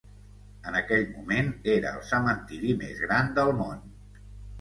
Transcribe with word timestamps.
En 0.69 0.77
aquell 0.77 1.03
moment 1.17 1.51
era 1.73 1.91
el 1.97 2.01
cementiri 2.11 2.71
més 2.85 3.03
gran 3.05 3.29
del 3.37 3.53
món. 3.61 3.85